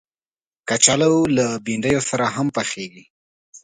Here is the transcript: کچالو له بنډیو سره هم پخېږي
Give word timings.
کچالو 0.67 1.13
له 1.37 1.45
بنډیو 1.65 2.01
سره 2.09 2.25
هم 2.35 2.47
پخېږي 2.55 3.03